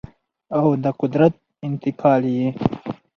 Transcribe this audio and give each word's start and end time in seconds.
او 0.57 0.65
د 0.83 0.85
قدرت 1.01 1.33
انتقال 1.67 2.23
یې 2.37 2.47